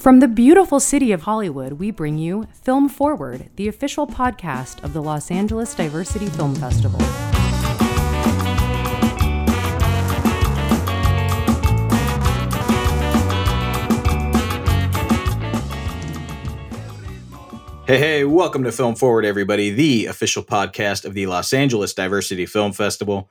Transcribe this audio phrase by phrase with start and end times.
[0.00, 4.94] From the beautiful city of Hollywood, we bring you Film Forward, the official podcast of
[4.94, 6.98] the Los Angeles Diversity Film Festival.
[17.86, 22.46] Hey, hey, welcome to Film Forward, everybody, the official podcast of the Los Angeles Diversity
[22.46, 23.30] Film Festival.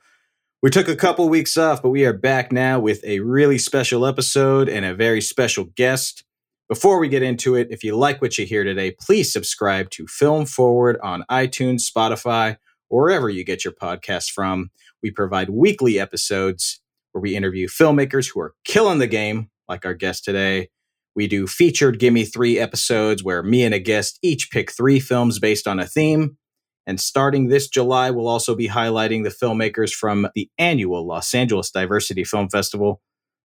[0.62, 4.06] We took a couple weeks off, but we are back now with a really special
[4.06, 6.22] episode and a very special guest.
[6.70, 10.06] Before we get into it, if you like what you hear today, please subscribe to
[10.06, 14.70] Film Forward on iTunes, Spotify, wherever you get your podcasts from.
[15.02, 16.80] We provide weekly episodes
[17.10, 20.68] where we interview filmmakers who are killing the game, like our guest today.
[21.16, 25.40] We do featured Gimme Three episodes where me and a guest each pick three films
[25.40, 26.36] based on a theme.
[26.86, 31.72] And starting this July, we'll also be highlighting the filmmakers from the annual Los Angeles
[31.72, 33.00] Diversity Film Festival.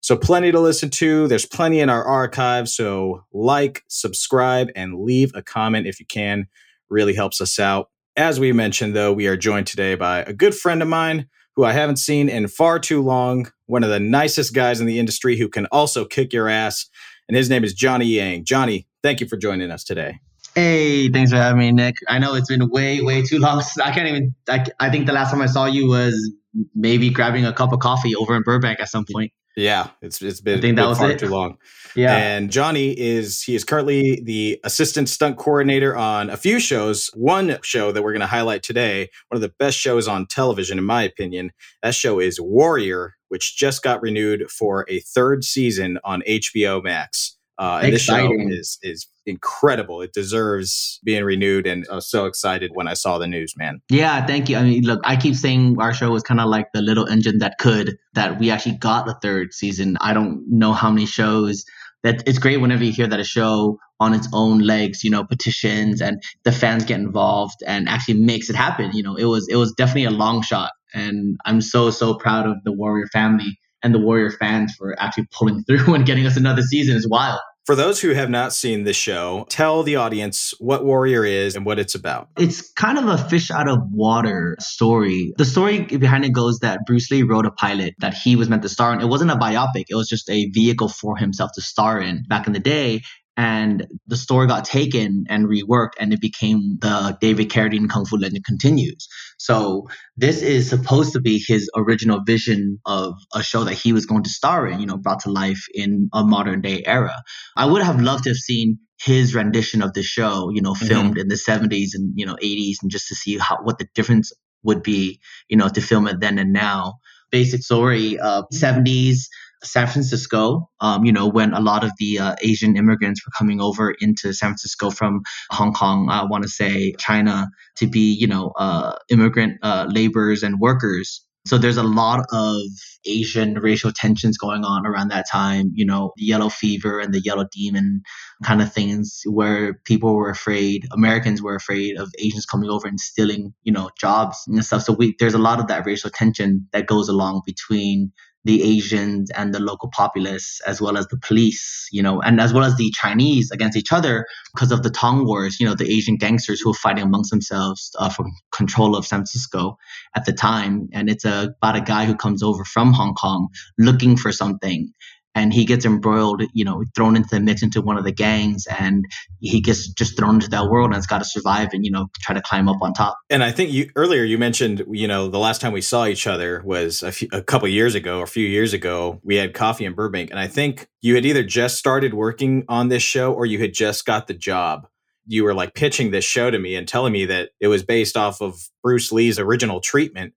[0.06, 1.26] So, plenty to listen to.
[1.26, 2.68] There's plenty in our archive.
[2.68, 6.46] So, like, subscribe, and leave a comment if you can.
[6.88, 7.90] Really helps us out.
[8.16, 11.64] As we mentioned, though, we are joined today by a good friend of mine who
[11.64, 15.36] I haven't seen in far too long, one of the nicest guys in the industry
[15.36, 16.86] who can also kick your ass.
[17.26, 18.44] And his name is Johnny Yang.
[18.44, 20.20] Johnny, thank you for joining us today.
[20.54, 21.96] Hey, thanks for having me, Nick.
[22.08, 23.60] I know it's been way, way too long.
[23.82, 24.36] I can't even.
[24.48, 26.32] I, I think the last time I saw you was
[26.76, 29.32] maybe grabbing a cup of coffee over in Burbank at some point.
[29.56, 31.18] Yeah, it's it's been, I think that was far it.
[31.18, 31.56] too long.
[31.94, 32.14] Yeah.
[32.14, 37.10] And Johnny is he is currently the assistant stunt coordinator on a few shows.
[37.14, 40.76] One show that we're going to highlight today, one of the best shows on television
[40.76, 41.52] in my opinion.
[41.82, 47.35] That show is Warrior, which just got renewed for a third season on HBO Max.
[47.58, 50.02] Uh, and this show is is incredible.
[50.02, 53.80] It deserves being renewed, and I was so excited when I saw the news, man.
[53.88, 54.56] Yeah, thank you.
[54.56, 57.38] I mean, look, I keep saying our show was kind of like the little engine
[57.38, 59.96] that could, that we actually got the third season.
[60.00, 61.64] I don't know how many shows
[62.02, 65.24] that it's great whenever you hear that a show on its own legs, you know,
[65.24, 68.90] petitions and the fans get involved and actually makes it happen.
[68.92, 70.72] You know, it was it was definitely a long shot.
[70.94, 75.26] And I'm so, so proud of the Warrior family and the Warrior fans for actually
[75.32, 76.96] pulling through and getting us another season.
[76.96, 77.40] It's wild.
[77.66, 81.66] For those who have not seen this show, tell the audience what Warrior is and
[81.66, 82.28] what it's about.
[82.38, 85.34] It's kind of a fish out of water story.
[85.36, 88.62] The story behind it goes that Bruce Lee wrote a pilot that he was meant
[88.62, 89.00] to star in.
[89.00, 92.46] It wasn't a biopic, it was just a vehicle for himself to star in back
[92.46, 93.02] in the day.
[93.36, 98.16] And the story got taken and reworked, and it became the David Carradine Kung Fu
[98.16, 99.08] Legend Continues.
[99.38, 104.06] So this is supposed to be his original vision of a show that he was
[104.06, 107.14] going to star in, you know, brought to life in a modern day era.
[107.56, 111.18] I would have loved to have seen his rendition of the show, you know, filmed
[111.18, 114.32] in the 70s and, you know, 80s and just to see how what the difference
[114.62, 116.94] would be, you know, to film it then and now.
[117.30, 119.28] Basic story, uh, 70s,
[119.62, 123.60] San Francisco, um, you know, when a lot of the uh, Asian immigrants were coming
[123.60, 128.26] over into San Francisco from Hong Kong, I want to say China, to be, you
[128.26, 131.22] know, uh, immigrant uh, laborers and workers.
[131.46, 132.60] So there's a lot of
[133.04, 137.20] Asian racial tensions going on around that time, you know, the yellow fever and the
[137.20, 138.02] yellow demon
[138.42, 142.98] kind of things where people were afraid, Americans were afraid of Asians coming over and
[142.98, 144.82] stealing, you know, jobs and stuff.
[144.82, 148.10] So we, there's a lot of that racial tension that goes along between
[148.46, 152.52] the Asians and the local populace, as well as the police, you know, and as
[152.52, 154.24] well as the Chinese against each other
[154.54, 157.90] because of the Tong Wars, you know, the Asian gangsters who were fighting amongst themselves
[157.98, 159.76] uh, for control of San Francisco
[160.14, 160.88] at the time.
[160.92, 163.48] And it's uh about a guy who comes over from Hong Kong
[163.78, 164.92] looking for something.
[165.36, 168.66] And he gets embroiled, you know, thrown into the mix into one of the gangs,
[168.66, 169.04] and
[169.40, 172.08] he gets just thrown into that world and has got to survive and, you know,
[172.20, 173.18] try to climb up on top.
[173.28, 176.26] And I think you earlier you mentioned, you know, the last time we saw each
[176.26, 179.20] other was a, few, a couple years ago, or a few years ago.
[179.22, 182.88] We had coffee in Burbank, and I think you had either just started working on
[182.88, 184.88] this show or you had just got the job.
[185.26, 188.16] You were like pitching this show to me and telling me that it was based
[188.16, 190.32] off of Bruce Lee's original treatment.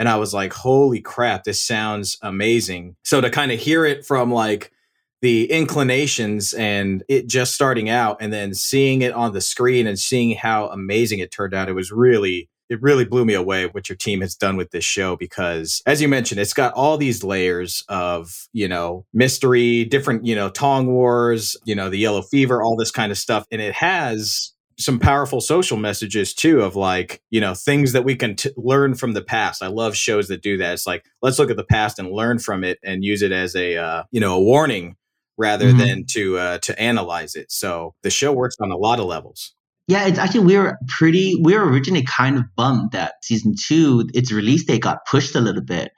[0.00, 2.96] And I was like, holy crap, this sounds amazing.
[3.04, 4.72] So to kind of hear it from like
[5.20, 9.98] the inclinations and it just starting out and then seeing it on the screen and
[9.98, 13.90] seeing how amazing it turned out, it was really it really blew me away what
[13.90, 17.24] your team has done with this show because as you mentioned it's got all these
[17.24, 22.62] layers of you know mystery different you know tong wars you know the yellow fever
[22.62, 27.22] all this kind of stuff and it has some powerful social messages too of like
[27.30, 30.42] you know things that we can t- learn from the past i love shows that
[30.42, 33.22] do that it's like let's look at the past and learn from it and use
[33.22, 34.96] it as a uh, you know a warning
[35.38, 35.78] rather Mhm.
[35.78, 39.52] than to uh, to analyze it so the show works on a lot of levels
[39.88, 44.08] Yeah, it's actually we were pretty we were originally kind of bummed that season two
[44.14, 45.90] its release date got pushed a little bit.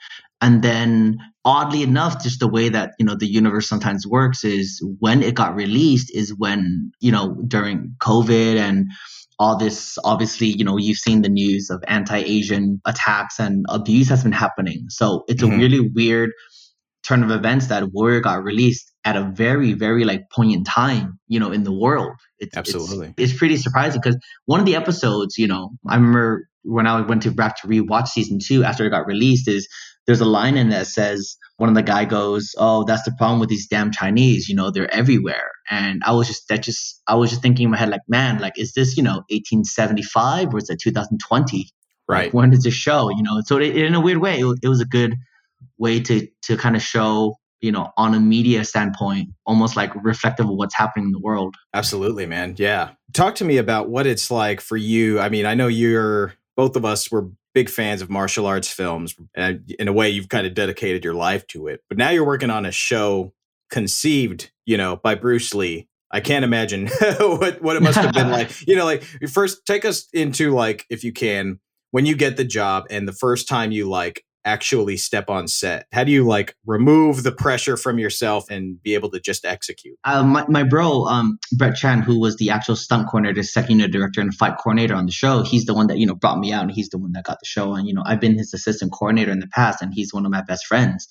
[0.43, 4.85] And then oddly enough, just the way that, you know, the universe sometimes works is
[4.99, 8.89] when it got released is when, you know, during COVID and
[9.39, 14.23] all this obviously you know you've seen the news of anti-asian attacks and abuse has
[14.23, 14.85] been happening.
[14.89, 15.55] So it's mm-hmm.
[15.55, 16.31] a really weird
[17.05, 21.41] turn of events that warrior got released at a very very like poignant time you
[21.41, 22.13] know in the world.
[22.39, 23.15] It's, absolutely.
[23.17, 24.17] it's, it's pretty surprising because
[24.47, 28.09] one of the episodes you know i remember when i went to back to rewatch
[28.09, 29.67] season two after it got released is
[30.07, 33.41] there's a line in that says one of the guy goes oh that's the problem
[33.41, 35.51] with these damn chinese you know they're everywhere.
[35.71, 38.39] And i was just that just i was just thinking in my head like man
[38.39, 41.71] like is this you know 1875 or is it 2020
[42.09, 43.11] right like, when does this show?
[43.11, 45.15] You know so it, in a weird way it, it was a good
[45.79, 50.47] way to to kind of show you know on a media standpoint almost like reflective
[50.47, 51.55] of what's happening in the world.
[51.73, 52.55] Absolutely man.
[52.59, 52.91] Yeah.
[53.13, 55.21] Talk to me about what it's like for you.
[55.21, 59.15] I mean i know you're both of us were big fans of martial arts films
[59.35, 62.27] and in a way you've kind of dedicated your life to it but now you're
[62.27, 63.33] working on a show
[63.71, 66.89] conceived you know by bruce lee I can't imagine
[67.19, 68.51] what, what it must have been like.
[68.67, 71.59] You know, like first take us into like, if you can,
[71.91, 75.87] when you get the job and the first time you like actually step on set?
[75.93, 79.99] How do you like remove the pressure from yourself and be able to just execute?
[80.05, 83.93] Uh, my, my bro, um, Brett Chan, who was the actual stunt coordinator, second unit
[83.93, 86.53] director, and fight coordinator on the show, he's the one that, you know, brought me
[86.53, 87.75] out and he's the one that got the show.
[87.75, 90.33] And, you know, I've been his assistant coordinator in the past and he's one of
[90.33, 91.09] my best friends.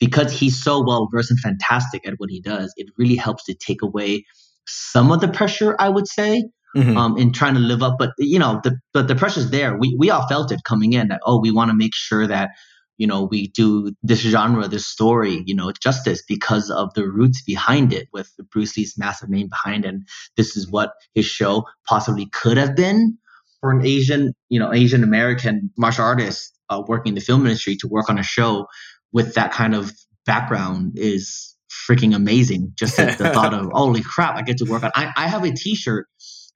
[0.00, 3.54] Because he's so well versed and fantastic at what he does, it really helps to
[3.54, 4.24] take away
[4.66, 6.42] some of the pressure, I would say,
[6.76, 6.96] mm-hmm.
[6.96, 7.96] um, in trying to live up.
[7.98, 9.76] But you know, the but the pressure's there.
[9.78, 12.50] We we all felt it coming in that oh, we want to make sure that
[12.96, 17.42] you know, we do this genre, this story, you know, justice because of the roots
[17.42, 19.88] behind it with Bruce Lee's massive name behind it.
[19.88, 23.18] And this is what his show possibly could have been
[23.60, 27.76] for an Asian, you know, Asian American martial artist uh, working in the film industry
[27.76, 28.66] to work on a show
[29.12, 29.92] with that kind of
[30.26, 31.56] background is
[31.88, 32.72] freaking amazing.
[32.76, 34.90] Just the, the thought of, holy crap, I get to work on.
[34.94, 36.06] I, I have a T-shirt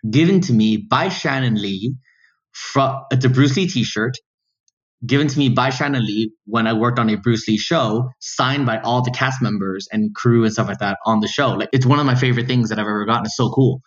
[0.08, 1.94] given to me by Shannon Lee.
[2.52, 4.17] From, it's a Bruce Lee T-shirt
[5.06, 8.67] given to me by Shannon Lee when I worked on a Bruce Lee show, signed
[8.67, 11.50] by all the cast members and crew and stuff like that on the show.
[11.50, 13.27] Like it's one of my favorite things that I've ever gotten.
[13.27, 13.81] It's so cool.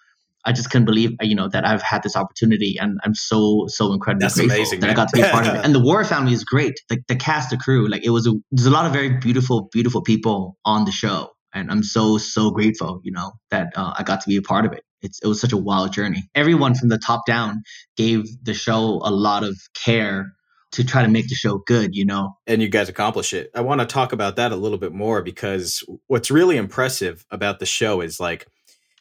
[0.44, 3.94] I just couldn't believe, you know, that I've had this opportunity, and I'm so so
[3.94, 4.96] incredibly That's grateful amazing, that man.
[4.96, 5.62] I got to be a part of it.
[5.64, 6.74] And the War family is great.
[6.90, 9.70] Like the cast, the crew, like it was a there's a lot of very beautiful,
[9.72, 14.04] beautiful people on the show, and I'm so so grateful, you know, that uh, I
[14.04, 14.84] got to be a part of it.
[15.04, 16.24] It's, it was such a wild journey.
[16.36, 17.64] Everyone from the top down
[17.98, 20.32] gave the show a lot of care
[20.72, 22.38] to try to make the show good, you know.
[22.48, 23.52] And you guys accomplish it.
[23.54, 27.60] I want to talk about that a little bit more because what's really impressive about
[27.60, 28.48] the show is like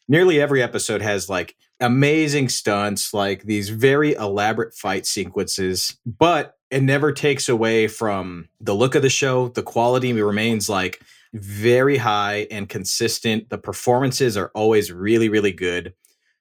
[0.07, 6.83] nearly every episode has like amazing stunts, like these very elaborate fight sequences, but it
[6.83, 9.49] never takes away from the look of the show.
[9.49, 11.01] The quality remains like
[11.33, 13.49] very high and consistent.
[13.49, 15.93] The performances are always really, really good.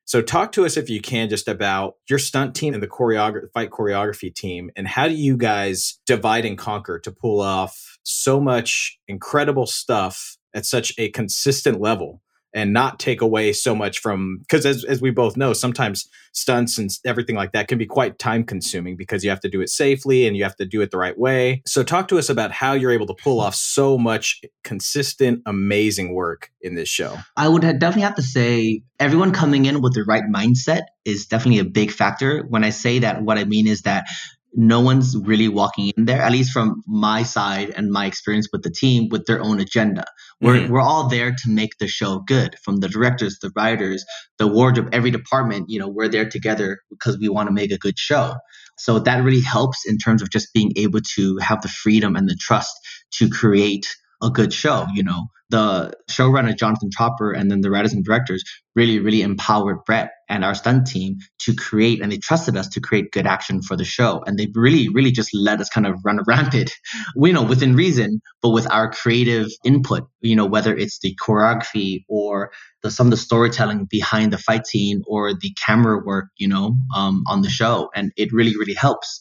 [0.04, 3.70] So talk to us if you can just about your stunt team and the fight
[3.70, 8.98] choreography team and how do you guys divide and conquer to pull off so much
[9.06, 14.66] incredible stuff at such a consistent level and not take away so much from because
[14.66, 18.44] as, as we both know sometimes stunts and everything like that can be quite time
[18.44, 20.98] consuming because you have to do it safely and you have to do it the
[20.98, 21.62] right way.
[21.66, 26.14] So talk to us about how you're able to pull off so much consistent amazing
[26.14, 27.16] work in this show.
[27.36, 31.60] I would definitely have to say everyone coming in with the right mindset is definitely
[31.60, 32.44] a big factor.
[32.48, 34.04] When i say that what i mean is that
[34.54, 38.62] no one's really walking in there, at least from my side and my experience with
[38.62, 40.04] the team, with their own agenda.
[40.40, 40.72] We're, mm-hmm.
[40.72, 44.04] we're all there to make the show good from the directors, the writers,
[44.38, 45.66] the wardrobe, every department.
[45.68, 48.34] You know, we're there together because we want to make a good show.
[48.78, 52.28] So that really helps in terms of just being able to have the freedom and
[52.28, 52.74] the trust
[53.12, 53.86] to create
[54.22, 54.86] a good show.
[54.94, 58.44] You know, the showrunner Jonathan Tropper and then the writers and directors
[58.76, 62.80] really, really empowered Brett and our stunt team to create, and they trusted us to
[62.80, 64.22] create good action for the show.
[64.24, 66.70] And they really, really just let us kind of run rampant,
[67.16, 72.04] you know, within reason, but with our creative input, you know, whether it's the choreography
[72.08, 76.46] or the, some of the storytelling behind the fight scene or the camera work, you
[76.46, 77.90] know, um, on the show.
[77.94, 79.20] And it really, really helps.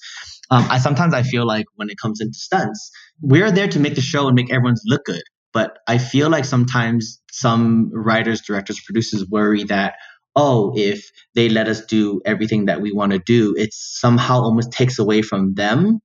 [0.52, 2.92] Um, I sometimes I feel like when it comes into stunts,
[3.22, 5.22] we're there to make the show and make everyone look good.
[5.54, 9.96] But I feel like sometimes some writers, directors, producers worry that,
[10.36, 14.72] oh, if they let us do everything that we want to do, it somehow almost
[14.72, 16.00] takes away from them.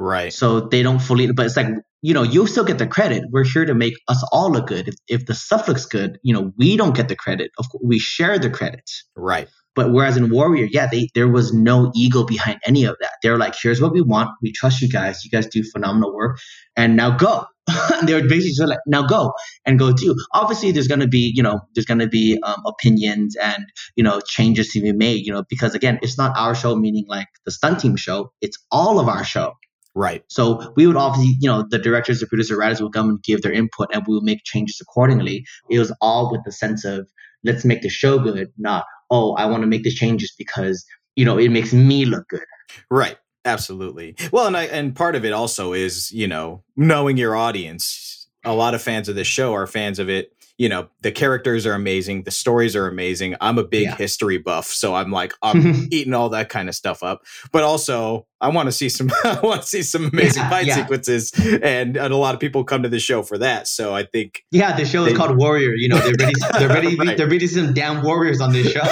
[0.00, 0.32] Right.
[0.32, 1.68] So they don't fully, but it's like,
[2.02, 3.24] you know, you'll still get the credit.
[3.30, 4.88] We're here to make us all look good.
[4.88, 7.50] If, if the stuff looks good, you know, we don't get the credit.
[7.58, 8.88] Of course, we share the credit.
[9.16, 13.12] Right But whereas in Warrior, yeah, they there was no ego behind any of that.
[13.22, 14.30] They're like, here's what we want.
[14.42, 15.24] We trust you guys.
[15.24, 16.40] You guys do phenomenal work.
[16.76, 17.46] And now go.
[18.02, 20.16] they were basically just like, now go and go do.
[20.34, 24.02] Obviously, there's going to be, you know, there's going to be um, opinions and, you
[24.02, 27.28] know, changes to be made, you know, because again, it's not our show, meaning like
[27.44, 28.32] the stunt team show.
[28.40, 29.52] It's all of our show.
[29.94, 30.24] Right.
[30.28, 33.42] So we would obviously, you know, the directors, the producer, writers would come and give
[33.42, 35.44] their input and we would make changes accordingly.
[35.70, 37.08] It was all with the sense of
[37.44, 40.84] let's make the show good, not, oh, I want to make the changes because,
[41.16, 42.44] you know, it makes me look good.
[42.90, 43.16] Right.
[43.44, 44.14] Absolutely.
[44.30, 48.26] Well, and I and part of it also is, you know, knowing your audience.
[48.44, 51.64] A lot of fans of this show are fans of it you know the characters
[51.64, 53.96] are amazing the stories are amazing i'm a big yeah.
[53.96, 58.26] history buff so i'm like i'm eating all that kind of stuff up but also
[58.40, 60.74] i want to see some i want to see some amazing yeah, fight yeah.
[60.74, 64.02] sequences and, and, a lot of people come to the show for that so i
[64.02, 67.16] think yeah the show they, is called warrior you know they're ready they're ready right.
[67.16, 68.82] they're ready some damn warriors on this show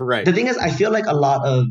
[0.00, 1.66] right the thing is i feel like a lot of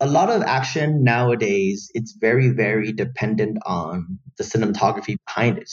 [0.00, 5.70] a lot of action nowadays it's very very dependent on the cinematography behind it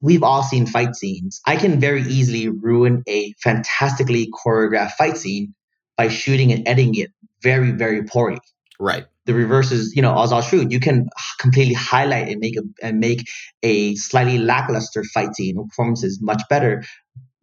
[0.00, 1.40] we've all seen fight scenes.
[1.46, 5.54] I can very easily ruin a fantastically choreographed fight scene
[5.96, 7.10] by shooting and editing it
[7.42, 8.40] very, very poorly.
[8.78, 9.06] Right.
[9.24, 11.08] The reverse is, you know, as I'll shoot, you can
[11.40, 13.26] completely highlight and make a and make
[13.62, 16.84] a slightly lackluster fight scene or performances much better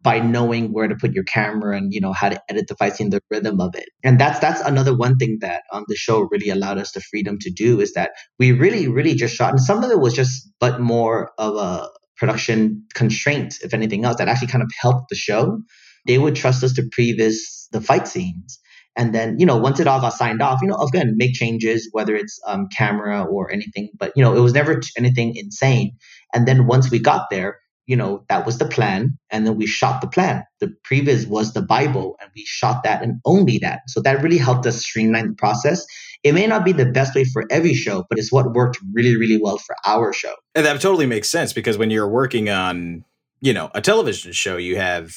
[0.00, 2.94] by knowing where to put your camera and you know how to edit the fight
[2.94, 3.88] scene, the rhythm of it.
[4.04, 7.38] And that's that's another one thing that um, the show really allowed us the freedom
[7.40, 10.48] to do is that we really, really just shot, and some of it was just
[10.60, 15.16] but more of a production constraints, if anything else, that actually kind of helped the
[15.16, 15.58] show.
[16.06, 18.58] They would trust us to previs the fight scenes.
[18.96, 21.88] And then, you know, once it all got signed off, you know, again, make changes,
[21.90, 25.96] whether it's um, camera or anything, but, you know, it was never anything insane.
[26.32, 29.18] And then once we got there, you know, that was the plan.
[29.30, 30.44] And then we shot the plan.
[30.60, 33.80] The previs was the Bible, and we shot that and only that.
[33.88, 35.84] So that really helped us streamline the process.
[36.22, 39.16] It may not be the best way for every show, but it's what worked really,
[39.16, 40.34] really well for our show.
[40.54, 43.04] And that totally makes sense because when you're working on,
[43.40, 45.14] you know, a television show, you have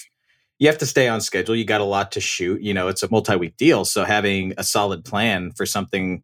[0.59, 1.55] you have to stay on schedule.
[1.55, 2.61] You got a lot to shoot.
[2.61, 3.85] You know, it's a multi-week deal.
[3.85, 6.23] So having a solid plan for something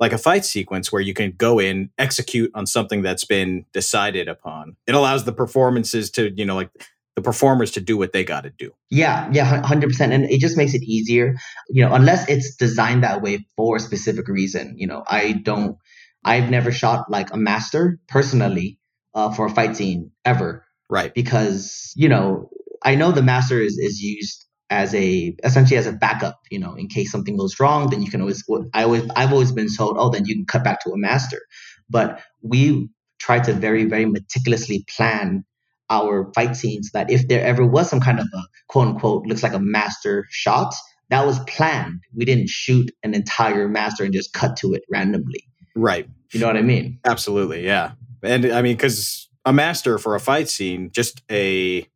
[0.00, 4.28] like a fight sequence where you can go in, execute on something that's been decided
[4.28, 4.76] upon.
[4.86, 6.70] It allows the performances to, you know, like
[7.16, 8.72] the performers to do what they got to do.
[8.88, 10.00] Yeah, yeah, 100%.
[10.12, 11.36] And it just makes it easier,
[11.68, 14.74] you know, unless it's designed that way for a specific reason.
[14.78, 15.76] You know, I don't,
[16.24, 18.78] I've never shot like a master personally
[19.14, 20.64] uh, for a fight scene ever.
[20.88, 21.12] Right.
[21.12, 22.48] Because, you know,
[22.82, 26.74] I know the master is, is used as a essentially as a backup you know
[26.74, 29.96] in case something goes wrong then you can always i always i've always been told
[29.98, 31.40] oh then you can cut back to a master.
[31.88, 35.44] But we try to very very meticulously plan
[35.90, 39.42] our fight scenes that if there ever was some kind of a quote unquote looks
[39.42, 40.72] like a master shot
[41.08, 42.00] that was planned.
[42.14, 45.42] We didn't shoot an entire master and just cut to it randomly.
[45.74, 46.08] Right.
[46.32, 47.00] You know what i mean?
[47.04, 47.92] Absolutely yeah.
[48.22, 51.88] And i mean because a master for a fight scene just a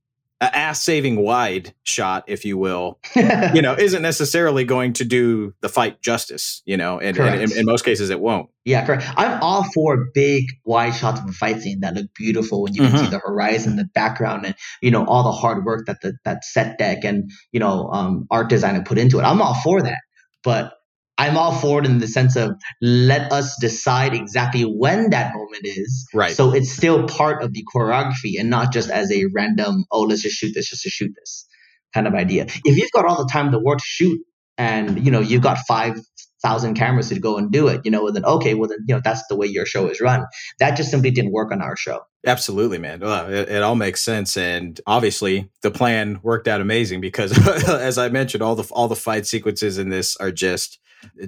[0.52, 5.68] ass saving wide shot, if you will, you know, isn't necessarily going to do the
[5.68, 8.50] fight justice, you know, and, and in, in, most cases it won't.
[8.64, 9.04] Yeah, correct.
[9.16, 12.82] I'm all for big wide shots of a fight scene that look beautiful when you
[12.82, 13.04] can mm-hmm.
[13.04, 16.44] see the horizon, the background, and you know all the hard work that the that
[16.44, 19.22] set deck and you know um, art designer put into it.
[19.22, 19.98] I'm all for that,
[20.42, 20.74] but
[21.16, 25.62] I'm all for it in the sense of let us decide exactly when that moment
[25.64, 26.08] is.
[26.12, 26.34] Right.
[26.34, 30.22] So it's still part of the choreography and not just as a random, oh, let's
[30.22, 31.46] just shoot this just to shoot this
[31.94, 32.46] kind of idea.
[32.64, 34.20] If you've got all the time in the world to shoot
[34.58, 35.98] and you know you've got five
[36.42, 39.00] thousand cameras to go and do it, you know, then okay, well then you know
[39.02, 40.24] that's the way your show is run.
[40.58, 42.00] That just simply didn't work on our show.
[42.26, 43.00] Absolutely, man.
[43.00, 47.36] Well, it, it, all makes sense, and obviously the plan worked out amazing because,
[47.68, 50.78] as I mentioned, all the all the fight sequences in this are just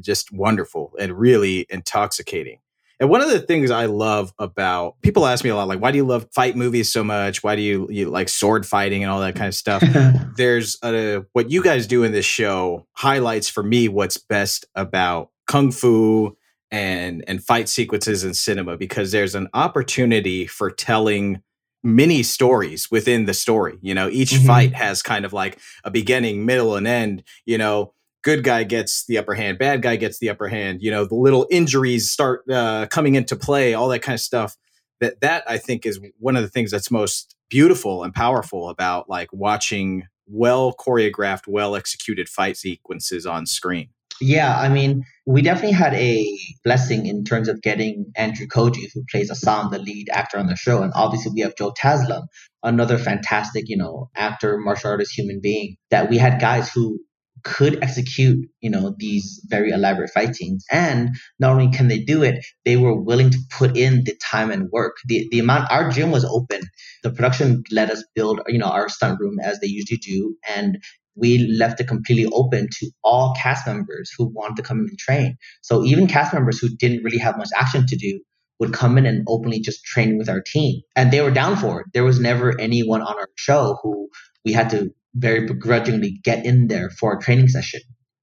[0.00, 2.59] just wonderful and really intoxicating.
[2.99, 5.90] And one of the things I love about people ask me a lot, like, why
[5.90, 7.42] do you love fight movies so much?
[7.42, 9.83] Why do you, you like sword fighting and all that kind of stuff?
[10.37, 15.30] There's a, what you guys do in this show highlights for me what's best about
[15.47, 16.37] kung fu
[16.71, 21.40] and and fight sequences in cinema because there's an opportunity for telling
[21.83, 23.78] many stories within the story.
[23.80, 24.47] You know, each mm-hmm.
[24.47, 27.23] fight has kind of like a beginning, middle, and end.
[27.45, 27.92] You know,
[28.26, 30.83] good guy gets the upper hand, bad guy gets the upper hand.
[30.83, 34.56] You know, the little injuries start uh, coming into play, all that kind of stuff.
[35.00, 39.09] That that I think is one of the things that's most beautiful and powerful about
[39.09, 43.90] like watching well choreographed, well executed fight sequences on screen.
[44.21, 46.26] Yeah, I mean, we definitely had a
[46.64, 50.56] blessing in terms of getting Andrew Koji, who plays Assam, the lead actor on the
[50.56, 52.26] show, and obviously we have Joe Taslim,
[52.62, 55.76] another fantastic, you know, actor, martial artist, human being.
[55.90, 56.99] That we had guys who
[57.47, 60.65] could execute, you know, these very elaborate fight scenes.
[60.71, 64.50] And not only can they do it, they were willing to put in the time
[64.50, 64.97] and work.
[65.07, 66.62] The the amount our gym was open.
[67.05, 70.35] The production let us build, you know, our stunt room as they usually do.
[70.57, 70.79] And
[71.15, 75.37] we left it completely open to all cast members who wanted to come and train.
[75.62, 78.21] So even cast members who didn't really have much action to do
[78.59, 80.81] would come in and openly just train with our team.
[80.95, 81.87] And they were down for it.
[81.93, 84.09] There was never anyone on our show who
[84.45, 87.81] we had to very begrudgingly get in there for a training session.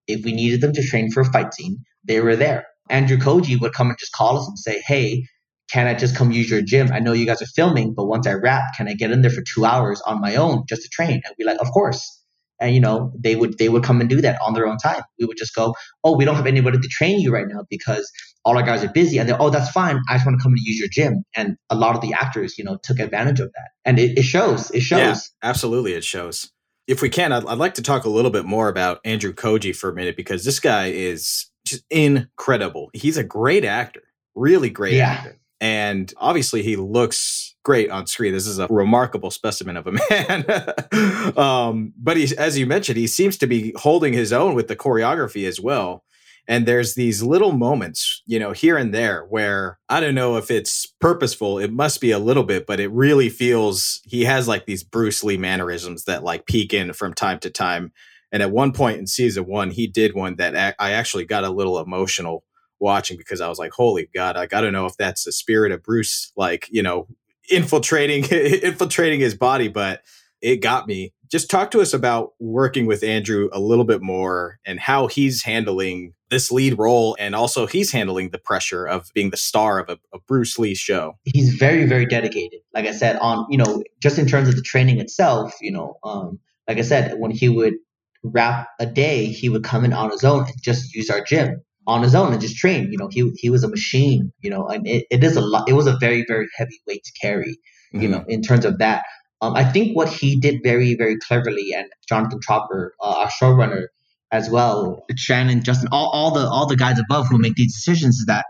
[0.08, 2.66] If we needed them to train for a fight scene, they were there.
[2.90, 5.28] Andrew Koji would come and just call us and say, Hey,
[5.72, 6.92] can I just come use your gym?
[6.92, 9.32] I know you guys are filming, but once I wrap, can I get in there
[9.32, 11.22] for two hours on my own just to train?
[11.26, 12.24] And we're like, Of course
[12.60, 15.02] and you know they would they would come and do that on their own time
[15.20, 18.12] we would just go oh we don't have anybody to train you right now because
[18.46, 20.54] all our guys are busy and they're oh that's fine i just want to come
[20.54, 23.52] and use your gym and a lot of the actors you know took advantage of
[23.54, 25.16] that and it, it shows it shows yeah,
[25.50, 26.52] absolutely it shows
[26.88, 29.76] if we can I'd, I'd like to talk a little bit more about andrew koji
[29.76, 34.04] for a minute because this guy is just incredible he's a great actor
[34.36, 35.12] really great yeah.
[35.12, 38.34] actor and obviously he looks great on screen.
[38.34, 41.38] This is a remarkable specimen of a man.
[41.38, 44.76] um, but he, as you mentioned, he seems to be holding his own with the
[44.76, 46.04] choreography as well.
[46.48, 50.52] And there's these little moments, you know, here and there where I don't know if
[50.52, 51.58] it's purposeful.
[51.58, 55.24] It must be a little bit, but it really feels he has like these Bruce
[55.24, 57.94] Lee mannerisms that like peek in from time to time.
[58.32, 61.50] And at one point in season one, he did one that I actually got a
[61.50, 62.44] little emotional
[62.80, 65.72] watching because I was like, holy God, like, I gotta know if that's the spirit
[65.72, 67.08] of Bruce, like, you know,
[67.50, 70.02] infiltrating infiltrating his body, but
[70.42, 71.14] it got me.
[71.34, 75.42] Just talk to us about working with Andrew a little bit more and how he's
[75.42, 79.90] handling this lead role and also he's handling the pressure of being the star of
[79.90, 81.18] a, a Bruce Lee show.
[81.24, 82.60] He's very, very dedicated.
[82.76, 85.98] Like I said, on, you know, just in terms of the training itself, you know,
[86.04, 86.38] um,
[86.68, 87.78] like I said, when he would
[88.22, 91.64] wrap a day, he would come in on his own and just use our gym
[91.88, 92.92] on his own and just train.
[92.92, 94.32] You know, he he was a machine.
[94.42, 95.68] You know, and it, it is a lot.
[95.68, 97.58] It was a very very heavy weight to carry.
[97.92, 98.12] You mm-hmm.
[98.12, 99.04] know, in terms of that.
[99.44, 103.88] Um, I think what he did very very cleverly, and Jonathan Tropper, uh, our showrunner,
[104.32, 108.20] as well, Shannon, Justin, all, all the all the guys above who make these decisions,
[108.20, 108.46] is that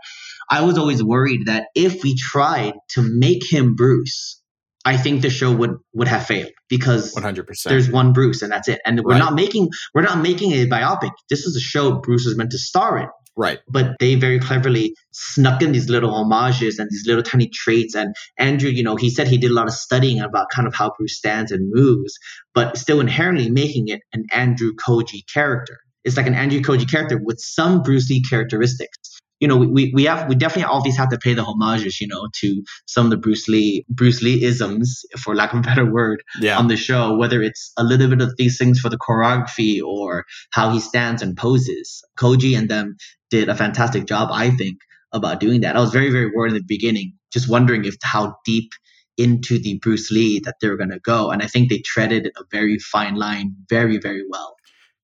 [0.48, 4.40] I was always worried that if we tried to make him Bruce,
[4.84, 7.64] I think the show would would have failed because 100%.
[7.64, 8.80] there's one Bruce and that's it.
[8.86, 9.18] And we're right.
[9.18, 11.10] not making we're not making a biopic.
[11.28, 13.08] This is a show Bruce is meant to star in.
[13.36, 13.58] Right.
[13.68, 17.94] But they very cleverly snuck in these little homages and these little tiny traits.
[17.94, 20.74] And Andrew, you know, he said he did a lot of studying about kind of
[20.74, 22.16] how Bruce stands and moves,
[22.54, 25.78] but still inherently making it an Andrew Koji character.
[26.04, 30.04] It's like an Andrew Koji character with some Bruce Lee characteristics you know, we, we
[30.04, 33.16] have we definitely always have to pay the homages, you know, to some of the
[33.16, 36.58] Bruce Lee Bruce Lee isms, for lack of a better word, yeah.
[36.58, 37.16] on the show.
[37.16, 41.20] Whether it's a little bit of these things for the choreography or how he stands
[41.20, 42.02] and poses.
[42.18, 42.96] Koji and them
[43.34, 44.78] did a fantastic job, I think,
[45.12, 45.76] about doing that.
[45.76, 48.70] I was very very worried in the beginning, just wondering if how deep
[49.16, 52.30] into the Bruce Lee that they were going to go, and I think they treaded
[52.36, 54.54] a very fine line, very very well.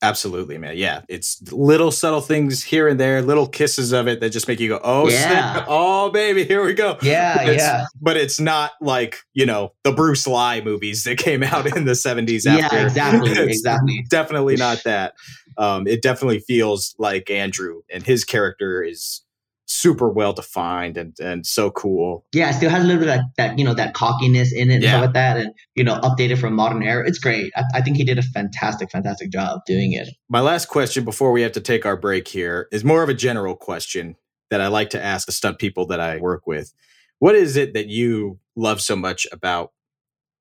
[0.03, 0.79] Absolutely, man.
[0.79, 4.59] Yeah, it's little subtle things here and there, little kisses of it that just make
[4.59, 5.27] you go, "Oh, yeah.
[5.27, 5.67] snap.
[5.69, 7.85] oh, baby, here we go." Yeah, yeah.
[8.01, 11.95] But it's not like you know the Bruce Lee movies that came out in the
[11.95, 12.47] seventies.
[12.47, 14.07] yeah, exactly, exactly.
[14.09, 15.15] Definitely not that.
[15.59, 19.23] Um, it definitely feels like Andrew and his character is
[19.71, 22.27] super well defined and and so cool.
[22.35, 24.71] Yeah, it still has a little bit of that, that you know that cockiness in
[24.71, 24.91] it and yeah.
[24.91, 27.07] stuff like that, and you know updated from modern era.
[27.07, 27.53] It's great.
[27.57, 30.09] I, I, think he did a fantastic, fantastic job doing it.
[30.29, 33.15] My last question before we have to take our break here is more of a
[33.15, 34.17] general question
[34.51, 36.75] that I like to ask the stunt people that I work with.
[37.21, 39.73] What is it that you love so much about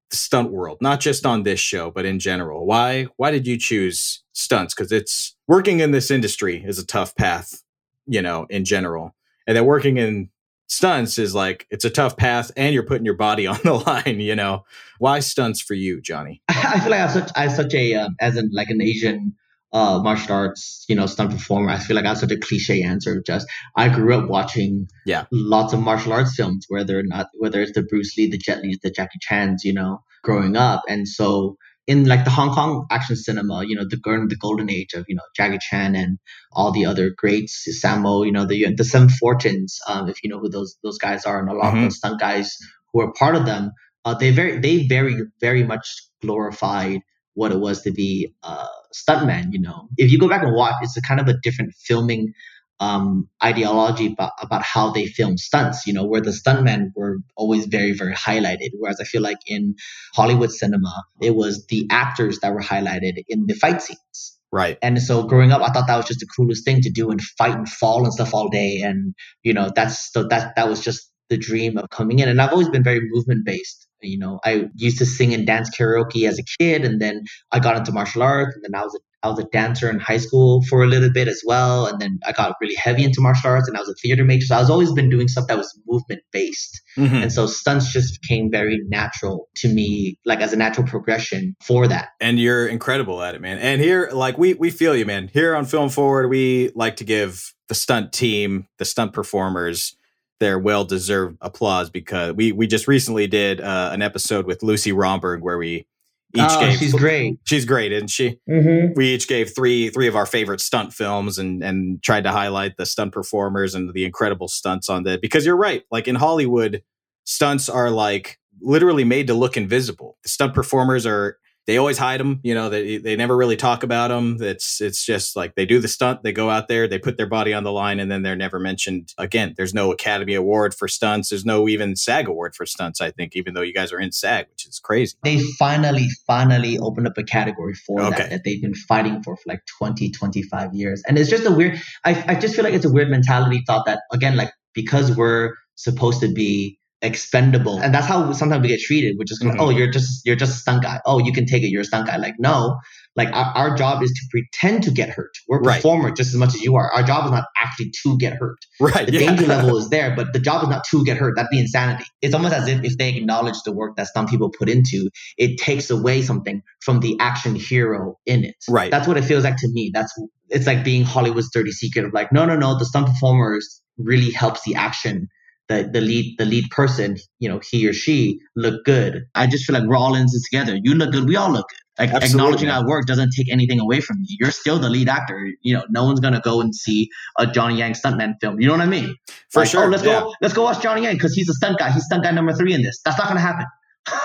[0.09, 2.65] the stunt world, not just on this show, but in general?
[2.65, 4.73] Why why did you choose stunts?
[4.73, 7.63] Because it's working in this industry is a tough path,
[8.07, 9.13] you know, in general
[9.49, 10.29] and then working in
[10.67, 14.19] stunts is like it's a tough path and you're putting your body on the line
[14.21, 14.63] you know
[14.99, 18.37] why stunts for you johnny i feel like i'm such, I'm such a um, as
[18.37, 19.35] in like an asian
[19.71, 21.69] uh, martial arts, you know, stunt performer.
[21.69, 23.21] I feel like i that's such a cliche answer.
[23.21, 27.61] Just I grew up watching yeah lots of martial arts films, whether or not whether
[27.61, 31.07] it's the Bruce Lee, the Jet Li, the Jackie Chan's, you know, growing up, and
[31.07, 31.55] so
[31.89, 33.97] in like the Hong Kong action cinema, you know, the
[34.29, 36.19] the golden age of you know Jackie Chan and
[36.51, 40.37] all the other greats, Sammo, you know, the the Seven Fortunes, um, if you know
[40.37, 41.77] who those those guys are, and a lot mm-hmm.
[41.77, 42.55] of those stunt guys
[42.93, 43.71] who are part of them,
[44.05, 45.87] uh, they very they very very much
[46.21, 47.01] glorified
[47.33, 49.47] what it was to be a stuntman.
[49.51, 52.33] You know, if you go back and watch, it's a kind of a different filming
[52.79, 57.65] um, ideology about, about how they film stunts, you know, where the stuntmen were always
[57.65, 58.69] very, very highlighted.
[58.77, 59.75] Whereas I feel like in
[60.13, 64.37] Hollywood cinema, it was the actors that were highlighted in the fight scenes.
[64.51, 64.77] Right.
[64.81, 67.21] And so growing up, I thought that was just the coolest thing to do and
[67.21, 68.81] fight and fall and stuff all day.
[68.81, 69.13] And
[69.43, 72.27] you know, that's so that that was just the dream of coming in.
[72.27, 73.87] And I've always been very movement based.
[74.01, 77.59] You know, I used to sing and dance karaoke as a kid, and then I
[77.59, 80.17] got into martial arts, and then I was a I was a dancer in high
[80.17, 83.49] school for a little bit as well, and then I got really heavy into martial
[83.49, 84.45] arts, and I was a theater major.
[84.45, 87.15] So I was always been doing stuff that was movement based, mm-hmm.
[87.15, 91.87] and so stunts just became very natural to me, like as a natural progression for
[91.87, 92.09] that.
[92.21, 93.57] And you're incredible at it, man.
[93.59, 95.29] And here, like we we feel you, man.
[95.33, 99.95] Here on Film Forward, we like to give the stunt team, the stunt performers,
[100.39, 104.91] their well deserved applause because we we just recently did uh, an episode with Lucy
[104.91, 105.85] Romberg where we
[106.35, 107.39] each oh, gave she's great.
[107.45, 108.39] She's great, isn't she?
[108.47, 108.93] Mm-hmm.
[108.95, 112.77] We each gave three three of our favorite stunt films and and tried to highlight
[112.77, 115.21] the stunt performers and the incredible stunts on that.
[115.21, 116.83] Because you're right, like in Hollywood,
[117.23, 120.17] stunts are like literally made to look invisible.
[120.23, 121.39] The stunt performers are
[121.69, 122.39] they always hide them.
[122.41, 124.37] You know, they they never really talk about them.
[124.41, 127.27] It's it's just like they do the stunt, they go out there, they put their
[127.27, 129.53] body on the line, and then they're never mentioned again.
[129.55, 131.29] There's no Academy Award for stunts.
[131.29, 133.01] There's no even SAG Award for stunts.
[133.01, 135.15] I think, even though you guys are in SAG, which is crazy.
[135.23, 138.17] They finally finally opened up a category for okay.
[138.17, 141.51] that that they've been fighting for for like 20, 25 years, and it's just a
[141.51, 141.79] weird.
[142.03, 145.53] I I just feel like it's a weird mentality thought that again, like because we're
[145.75, 147.79] supposed to be expendable.
[147.79, 149.59] And that's how sometimes we get treated which is mm-hmm.
[149.59, 150.99] oh you're just you're just a stunt guy.
[151.05, 152.17] Oh you can take it you're a stunt guy.
[152.17, 152.77] Like no.
[153.15, 155.31] Like our, our job is to pretend to get hurt.
[155.47, 155.75] We're right.
[155.77, 156.91] performer just as much as you are.
[156.91, 158.57] Our job is not actually to get hurt.
[158.79, 159.19] Right the yeah.
[159.19, 161.35] danger level is there but the job is not to get hurt.
[161.35, 162.05] That'd be insanity.
[162.21, 165.57] It's almost as if if they acknowledge the work that some people put into it
[165.57, 168.55] takes away something from the action hero in it.
[168.69, 168.91] Right.
[168.91, 169.91] That's what it feels like to me.
[169.93, 170.13] That's
[170.49, 174.31] it's like being hollywood's dirty secret of like no no no the stunt performers really
[174.31, 175.27] helps the action
[175.69, 179.23] the, the lead the lead person, you know, he or she look good.
[179.35, 180.77] I just feel like we're all in this together.
[180.81, 181.77] You look good, we all look good.
[181.99, 182.29] Like Absolutely.
[182.29, 184.37] acknowledging our work doesn't take anything away from you.
[184.39, 185.49] You're still the lead actor.
[185.61, 188.59] You know, no one's gonna go and see a Johnny Yang stuntman film.
[188.59, 189.15] You know what I mean?
[189.49, 189.83] For like, oh, sure.
[189.85, 190.21] Oh, let's yeah.
[190.21, 190.33] go.
[190.41, 191.91] Let's go watch Johnny Yang because he's a stunt guy.
[191.91, 192.99] He's stunt guy number three in this.
[193.05, 193.65] That's not gonna happen.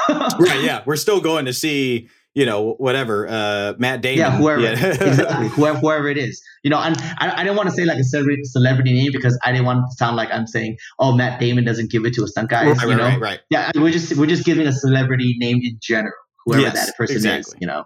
[0.41, 0.63] right.
[0.63, 0.83] Yeah.
[0.87, 4.19] We're still going to see you know, whatever, uh, Matt Damon.
[4.19, 4.71] Yeah, whoever, yeah.
[4.87, 6.43] exactly, whoever, whoever it is.
[6.65, 9.39] You know, and I, I didn't want to say like a celebrity, celebrity name because
[9.45, 12.25] I didn't want to sound like I'm saying, oh, Matt Damon doesn't give it to
[12.25, 12.71] a stunt guy.
[12.71, 13.41] Right, you know, right, right.
[13.51, 16.13] Yeah, we're just we're just giving a celebrity name in general,
[16.45, 17.41] whoever yes, that person exactly.
[17.41, 17.57] is.
[17.61, 17.85] You know.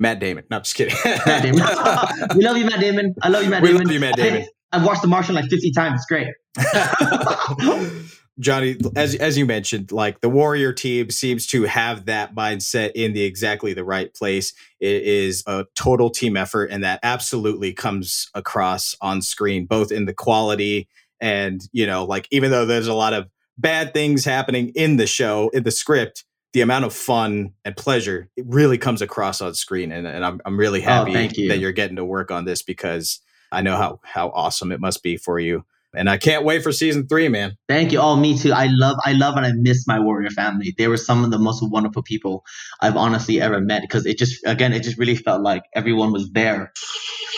[0.00, 0.44] Matt Damon.
[0.50, 0.96] No, I'm just kidding.
[1.04, 1.62] Matt Damon.
[2.36, 3.14] we love you, Matt Damon.
[3.22, 3.84] I love you, Matt we Damon.
[3.84, 4.46] Love you, Matt Damon.
[4.72, 6.00] I've watched The Martian like 50 times.
[6.00, 6.26] It's great.
[8.40, 13.12] Johnny, as as you mentioned, like the Warrior team seems to have that mindset in
[13.12, 14.52] the exactly the right place.
[14.80, 20.06] It is a total team effort, and that absolutely comes across on screen, both in
[20.06, 20.88] the quality
[21.20, 25.06] and you know, like even though there's a lot of bad things happening in the
[25.06, 29.54] show, in the script, the amount of fun and pleasure it really comes across on
[29.54, 31.48] screen, and, and I'm I'm really oh, happy oh, you.
[31.48, 33.20] that you're getting to work on this because
[33.52, 35.64] I know how how awesome it must be for you
[35.96, 37.56] and I can't wait for season three, man.
[37.68, 37.98] Thank you.
[37.98, 38.52] Oh, me too.
[38.52, 40.74] I love, I love, and I miss my warrior family.
[40.76, 42.44] They were some of the most wonderful people
[42.80, 46.30] I've honestly ever met because it just, again, it just really felt like everyone was
[46.32, 46.72] there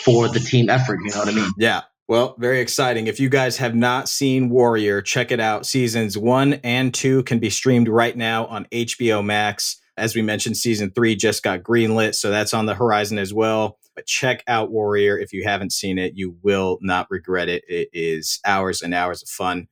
[0.03, 0.99] for the team effort.
[1.03, 1.51] You know what I mean?
[1.57, 1.81] Yeah.
[2.07, 3.07] Well, very exciting.
[3.07, 5.65] If you guys have not seen Warrior, check it out.
[5.65, 9.81] Seasons one and two can be streamed right now on HBO Max.
[9.97, 13.77] As we mentioned, season three just got greenlit, so that's on the horizon as well.
[13.97, 16.13] But check out Warrior if you haven't seen it.
[16.15, 17.63] You will not regret it.
[17.67, 19.67] It is hours and hours of fun.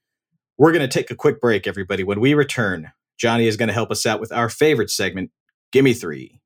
[0.58, 2.04] We're going to take a quick break, everybody.
[2.04, 5.30] When we return, Johnny is going to help us out with our favorite segment,
[5.72, 6.42] Gimme Three.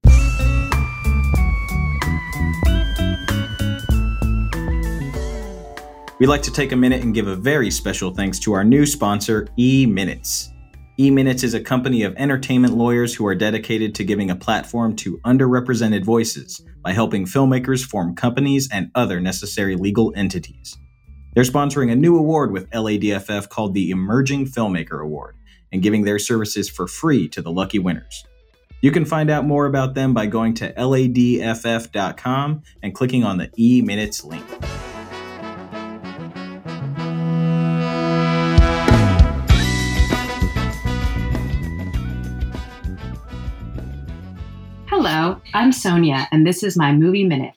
[6.20, 8.86] We'd like to take a minute and give a very special thanks to our new
[8.86, 10.50] sponsor, E Minutes.
[11.00, 14.98] E Minutes is a company of entertainment lawyers who are dedicated to giving a platform
[14.98, 20.78] to underrepresented voices by helping filmmakers form companies and other necessary legal entities.
[21.34, 25.38] They're sponsoring a new award with LADFF called the Emerging Filmmaker Award
[25.72, 28.26] and giving their services for free to the lucky winners.
[28.82, 33.50] You can find out more about them by going to ladff.com and clicking on the
[33.58, 34.44] E Minutes link.
[45.52, 47.56] I'm Sonia, and this is my movie minute.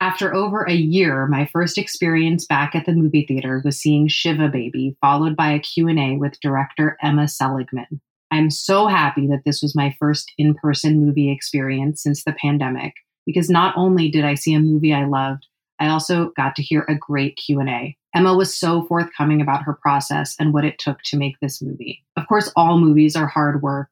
[0.00, 4.48] After over a year, my first experience back at the movie theater was seeing Shiva
[4.48, 8.02] Baby, followed by a Q&A with director Emma Seligman.
[8.30, 12.92] I'm so happy that this was my first in-person movie experience since the pandemic
[13.24, 15.46] because not only did I see a movie I loved,
[15.80, 17.96] I also got to hear a great Q&A.
[18.14, 22.04] Emma was so forthcoming about her process and what it took to make this movie.
[22.16, 23.88] Of course, all movies are hard work,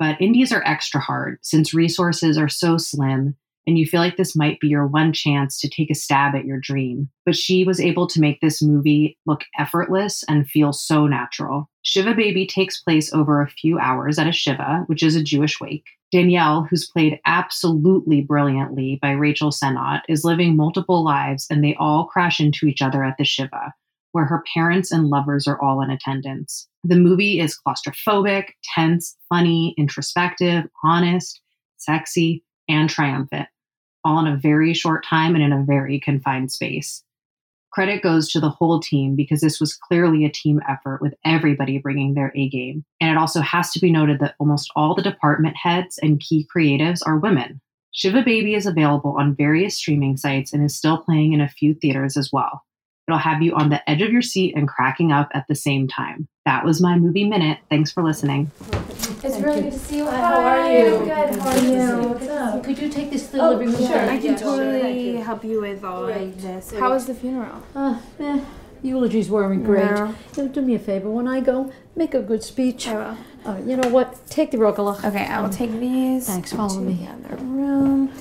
[0.00, 3.36] but indies are extra hard since resources are so slim
[3.66, 6.44] and you feel like this might be your one chance to take a stab at
[6.44, 7.08] your dream.
[7.24, 11.70] But she was able to make this movie look effortless and feel so natural.
[11.82, 15.60] Shiva Baby takes place over a few hours at a Shiva, which is a Jewish
[15.60, 15.86] wake.
[16.10, 22.06] Danielle, who's played absolutely brilliantly by Rachel Sennott, is living multiple lives and they all
[22.06, 23.72] crash into each other at the Shiva,
[24.12, 26.68] where her parents and lovers are all in attendance.
[26.84, 31.40] The movie is claustrophobic, tense, funny, introspective, honest,
[31.76, 33.48] sexy, and triumphant
[34.04, 37.02] all in a very short time and in a very confined space.
[37.72, 41.78] Credit goes to the whole team because this was clearly a team effort with everybody
[41.78, 42.84] bringing their A game.
[43.00, 46.48] And it also has to be noted that almost all the department heads and key
[46.52, 47.60] creatives are women.
[47.92, 51.74] Shiva Baby is available on various streaming sites and is still playing in a few
[51.74, 52.64] theaters as well.
[53.10, 55.88] It'll have you on the edge of your seat and cracking up at the same
[55.88, 56.28] time.
[56.46, 57.58] That was my movie minute.
[57.68, 58.52] Thanks for listening.
[59.24, 60.04] It's really good to see you.
[60.06, 60.98] Hi, how are you?
[61.00, 61.08] Good.
[61.08, 61.70] How are Good to you?
[61.72, 62.08] see you.
[62.08, 62.62] What's up?
[62.62, 63.84] Could you take this to the Oh, living room?
[63.84, 63.98] sure.
[63.98, 66.38] I I can can totally totally help you with all Great.
[66.38, 66.72] this.
[66.78, 67.60] How was the funeral?
[67.74, 68.40] Uh, eh,
[68.80, 69.90] eulogies weren't great.
[69.90, 70.14] No.
[70.36, 71.10] You know, do me a favor.
[71.10, 72.86] When I go, make a good speech.
[72.86, 73.16] I will.
[73.44, 74.24] Uh, you know what?
[74.28, 75.04] Take the rugelach.
[75.04, 76.28] Okay, I will take these.
[76.28, 76.94] Thanks, follow to me.
[76.94, 78.12] The other room.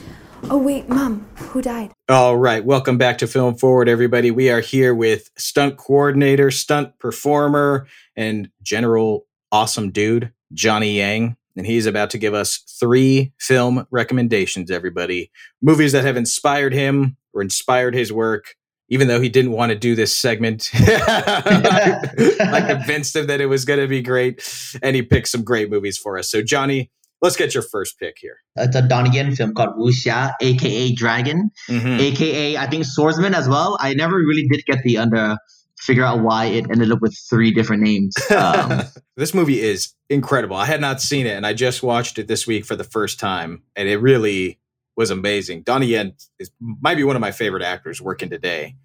[0.50, 1.28] Oh wait, mom.
[1.54, 1.92] Who died?
[2.10, 4.32] All right, welcome back to Film Forward, everybody.
[4.32, 11.38] We are here with stunt coordinator, stunt performer, and general awesome dude, Johnny Yang.
[11.56, 15.30] And he's about to give us three film recommendations, everybody.
[15.62, 18.56] Movies that have inspired him or inspired his work,
[18.88, 20.72] even though he didn't want to do this segment.
[20.74, 24.42] I convinced him that it was going to be great.
[24.82, 26.28] And he picked some great movies for us.
[26.32, 26.90] So, Johnny,
[27.22, 28.38] let's get your first pick here.
[28.56, 32.00] It's a Donnie Yen film called Wuxia, aka Dragon, Mhm.
[32.00, 33.78] aka I think Swordsman as well.
[33.80, 35.38] I never really did get the under
[35.80, 38.14] figure out why it ended up with three different names.
[38.32, 38.82] Um,
[39.16, 40.58] this movie is incredible.
[40.58, 43.18] I had not seen it, and I just watched it this week for the first
[43.20, 44.60] time, and it really
[44.98, 45.62] was amazing.
[45.64, 48.76] Donnie Yen is might be one of my favorite actors working today,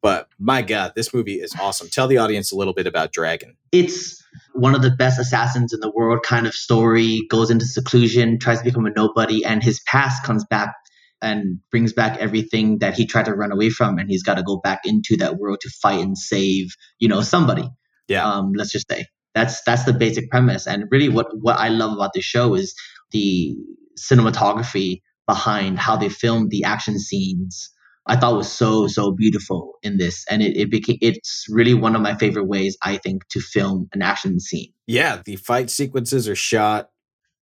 [0.00, 1.88] but my God, this movie is awesome.
[1.88, 3.56] Tell the audience a little bit about Dragon.
[3.72, 4.22] it's
[4.54, 8.58] one of the best assassins in the world kind of story goes into seclusion tries
[8.58, 10.74] to become a nobody and his past comes back
[11.22, 14.42] and brings back everything that he tried to run away from and he's got to
[14.42, 17.68] go back into that world to fight and save you know somebody
[18.08, 18.26] Yeah.
[18.28, 21.92] um let's just say that's that's the basic premise and really what what i love
[21.92, 22.74] about this show is
[23.12, 23.56] the
[23.98, 27.70] cinematography behind how they filmed the action scenes
[28.06, 31.96] I thought was so so beautiful in this, and it, it became it's really one
[31.96, 34.72] of my favorite ways I think to film an action scene.
[34.86, 36.90] Yeah, the fight sequences are shot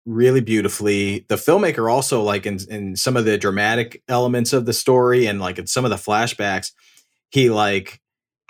[0.08, 1.26] really beautifully.
[1.28, 5.40] The filmmaker also like in in some of the dramatic elements of the story and
[5.40, 6.72] like in some of the flashbacks,
[7.30, 8.02] he like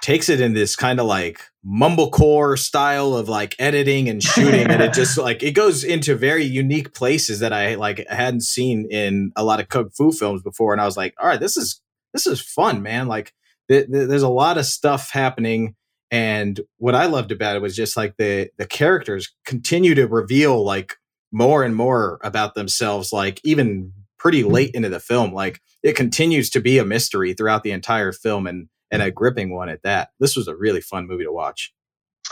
[0.01, 4.81] takes it in this kind of like mumblecore style of like editing and shooting and
[4.81, 9.31] it just like it goes into very unique places that I like hadn't seen in
[9.35, 11.81] a lot of kung fu films before and I was like, "All right, this is
[12.17, 13.33] this is fun, man." Like
[13.69, 15.75] th- th- there's a lot of stuff happening
[16.11, 20.63] and what I loved about it was just like the the characters continue to reveal
[20.63, 20.95] like
[21.31, 26.49] more and more about themselves like even pretty late into the film like it continues
[26.49, 30.09] to be a mystery throughout the entire film and and a gripping one at that
[30.19, 31.73] this was a really fun movie to watch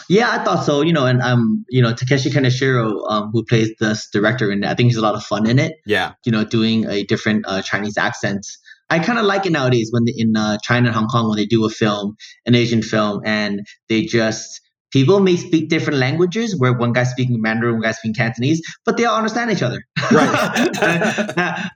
[0.10, 0.82] Yeah, I thought so.
[0.82, 4.74] You know, and um, you know, Takeshi Kaneshiro, um, who plays this director, and I
[4.74, 5.78] think he's a lot of fun in it.
[5.86, 8.45] yeah You know, doing a different uh, Chinese accent.
[8.89, 11.38] I kind of like it nowadays when they, in uh, China and Hong Kong when
[11.38, 16.58] they do a film, an Asian film, and they just people may speak different languages
[16.58, 19.84] where one guy's speaking Mandarin, one guy's speaking Cantonese, but they all understand each other.
[20.12, 20.69] Right.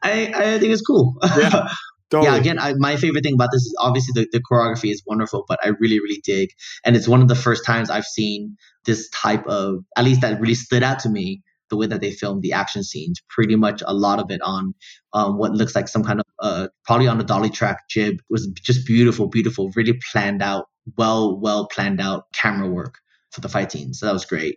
[0.01, 1.17] I, I think it's cool.
[1.23, 1.67] Yeah.
[2.13, 5.45] yeah again I, my favorite thing about this is obviously the, the choreography is wonderful
[5.47, 6.49] but i really really dig
[6.83, 10.41] and it's one of the first times i've seen this type of at least that
[10.41, 13.81] really stood out to me the way that they filmed the action scenes pretty much
[13.85, 14.73] a lot of it on
[15.13, 18.15] um, what looks like some kind of uh, probably on a dolly track jib.
[18.15, 20.65] It was just beautiful beautiful really planned out
[20.97, 22.95] well well planned out camera work
[23.31, 24.55] for the fight scenes so that was great.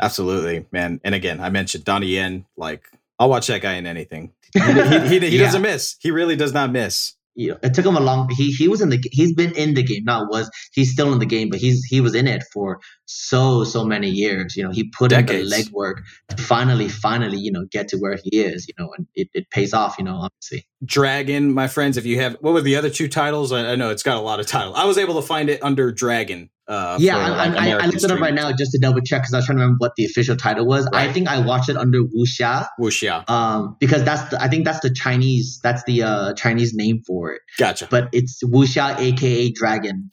[0.00, 1.00] Absolutely man.
[1.04, 4.32] And again i mentioned donnie yen like i'll watch that guy in anything.
[4.54, 5.44] He, he, he, he Yeah.
[5.46, 5.96] doesn't miss.
[6.00, 8.28] He really does not miss you know, it took him a long.
[8.30, 8.98] He he was in the.
[9.12, 10.04] He's been in the game.
[10.04, 10.50] Not was.
[10.72, 14.08] He's still in the game, but he's he was in it for so so many
[14.08, 14.56] years.
[14.56, 15.52] You know, he put Decades.
[15.52, 15.96] in the legwork
[16.30, 18.66] to finally finally you know get to where he is.
[18.66, 19.96] You know, and it, it pays off.
[19.98, 20.66] You know, obviously.
[20.84, 21.96] Dragon, my friends.
[21.96, 23.52] If you have, what were the other two titles?
[23.52, 24.76] I, I know it's got a lot of titles.
[24.76, 26.50] I was able to find it under Dragon.
[26.68, 28.78] Uh, yeah, for, I, like, I, I, I looked it up right now just to
[28.78, 30.88] double check because I was trying to remember what the official title was.
[30.92, 32.66] I think I watched it under Wuxia.
[32.80, 33.28] Wuxia.
[33.30, 37.32] Um, because that's the I think that's the Chinese that's the uh Chinese name for
[37.32, 37.86] it, Gotcha.
[37.90, 40.10] but it's Wuxia, aka Dragon.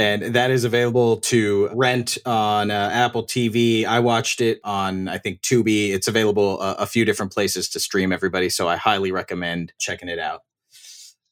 [0.00, 3.84] and that is available to rent on uh, Apple TV.
[3.84, 5.90] I watched it on, I think, Tubi.
[5.92, 10.08] It's available uh, a few different places to stream everybody, so I highly recommend checking
[10.08, 10.42] it out.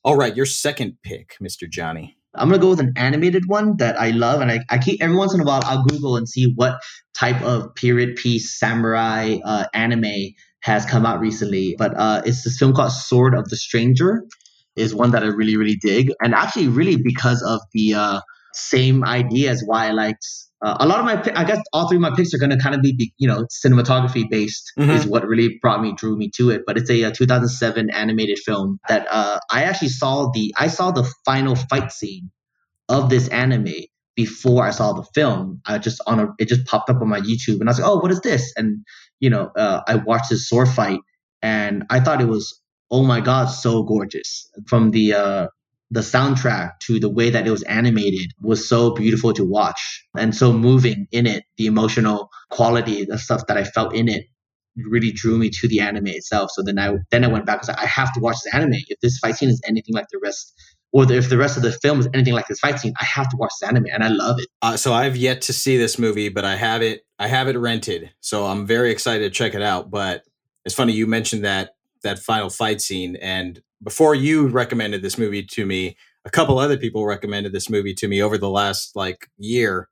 [0.05, 1.69] All right, your second pick, Mr.
[1.69, 2.17] Johnny.
[2.37, 5.17] I'm gonna go with an animated one that I love, and I, I keep every
[5.17, 6.81] once in a while I'll Google and see what
[7.15, 11.75] type of period piece samurai uh, anime has come out recently.
[11.79, 14.25] But uh, it's this film called Sword of the Stranger,
[14.77, 18.21] is one that I really really dig, and actually really because of the uh,
[18.57, 20.27] same idea as why I liked.
[20.65, 22.57] Uh, a lot of my, I guess, all three of my picks are going to
[22.59, 24.73] kind of be, you know, cinematography based.
[24.79, 24.95] Mhm.
[24.95, 26.63] Is what really brought me, drew me to it.
[26.67, 30.91] But it's a, uh 2007 animated film that uh, I actually saw the, I saw
[30.91, 32.31] the final fight scene
[32.89, 33.75] of this anime
[34.15, 35.61] before I saw the film.
[35.67, 37.89] I just on a, it just popped up on my YouTube, and I was like,
[37.89, 38.53] oh, what is this?
[38.57, 38.85] And
[39.21, 41.01] you know, uh, I watched this sword fight,
[41.43, 42.59] and I thought it was,
[42.91, 44.49] oh my god, so gorgeous.
[44.67, 45.47] From the uh,
[45.91, 50.35] the soundtrack to the way that it was animated was so beautiful to watch and
[50.35, 51.45] so moving in it.
[51.59, 54.25] The emotional quality, the stuff that I felt in it
[54.85, 56.51] really drew me to the anime itself.
[56.53, 58.75] So then I then I went back and like, I have to watch this anime.
[58.89, 60.53] If this fight scene is anything like the rest,
[60.93, 63.29] or if the rest of the film is anything like this fight scene, I have
[63.31, 64.49] to watch this anime, and I love it.
[64.63, 67.03] Uh, so I've yet to see this movie, but I have it.
[67.19, 69.91] I have it rented, so I'm very excited to check it out.
[69.91, 70.25] But
[70.65, 71.71] it's funny you mentioned that
[72.03, 76.77] that final fight scene, and before you recommended this movie to me, a couple other
[76.77, 79.89] people recommended this movie to me over the last like year,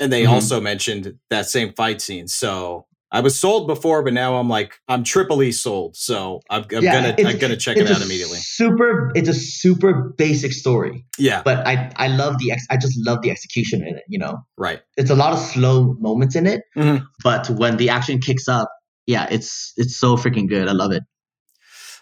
[0.00, 0.30] and they Mhm.
[0.30, 2.28] also mentioned that same fight scene.
[2.28, 5.96] So I was sold before, but now I'm like I'm triply sold.
[5.96, 8.36] So I'm, I'm Yeah, gonna I'm gonna check it out immediately.
[8.38, 12.98] Super, it's a super basic story, Yeah, but I I love the ex- I just
[13.06, 14.04] love the execution in it.
[14.08, 14.80] You know, right.
[14.98, 17.06] it's a lot of slow moments in it, Mhm.
[17.24, 18.68] but when the action kicks up,
[19.06, 20.68] yeah, it's it's so freaking good.
[20.68, 21.02] I love it.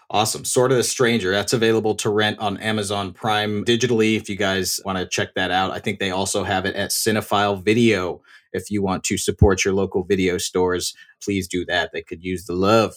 [0.09, 0.45] Awesome.
[0.45, 1.31] Sword of the Stranger.
[1.31, 5.51] That's available to rent on Amazon Prime digitally if you guys want to check that
[5.51, 5.71] out.
[5.71, 8.21] I think they also have it at Cinephile Video.
[8.53, 11.91] If you want to support your local video stores, please do that.
[11.91, 12.93] They could use the love.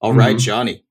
[0.00, 0.40] All right, Mhm.
[0.40, 0.84] Johnny,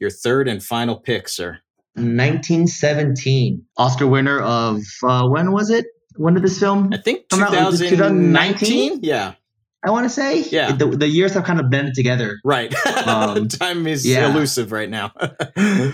[0.00, 1.60] your third and final pick, sir.
[1.94, 5.86] 1917 Oscar winner of uh, when was it?
[6.16, 6.90] When did this film?
[6.92, 8.58] I think Come out, was it 2019.
[8.98, 9.00] 2019?
[9.02, 9.34] Yeah,
[9.82, 10.40] I want to say.
[10.50, 10.72] Yeah.
[10.72, 12.38] The, the years have kind of blended together.
[12.44, 12.74] right.
[13.06, 14.30] Um, Time is yeah.
[14.30, 15.12] elusive right now.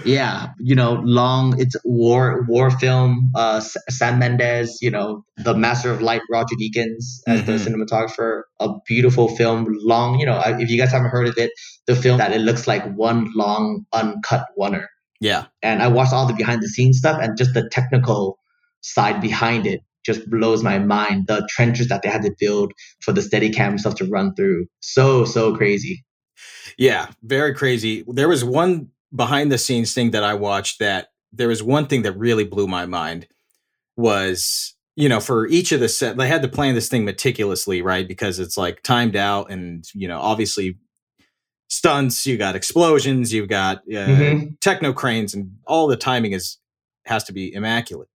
[0.05, 1.59] Yeah, you know, long.
[1.61, 3.31] It's war war film.
[3.35, 7.66] Uh, Sam Mendes, you know, the master of light, Roger Deakins as the Mhm.
[7.66, 8.42] cinematographer.
[8.61, 9.66] A beautiful film.
[9.81, 10.18] Long.
[10.18, 11.51] You know, if you guys haven't heard of it,
[11.87, 14.88] the film that it looks like one long uncut oner.
[15.20, 15.46] yeah.
[15.62, 18.38] and I watched all the behind the scenes stuff and just the technical
[18.83, 21.27] side behind it just blows my mind.
[21.27, 24.66] The trenches that they had to build for the Steadicam stuff to run through.
[24.81, 26.05] So, so crazy.
[26.79, 28.05] Yeah, very crazy.
[28.07, 32.03] There was one behind the scenes thing that I watched that there was one thing
[32.03, 33.27] that really blew my mind
[33.97, 37.83] was, you know, for each of the set, they had to plan this thing meticulously,
[37.83, 38.07] right?
[38.07, 40.79] Because it's like timed out and, you know, obviously
[41.69, 44.61] stunts, you got explosions, you've got uh, Mhm.
[44.61, 46.59] techno cranes and all the timing is
[47.07, 48.09] has to be immaculate.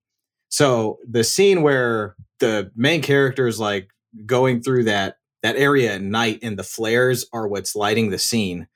[0.52, 3.90] So the scene where the main character is like
[4.26, 8.68] going through that that area at night and the flares are what's lighting the scene.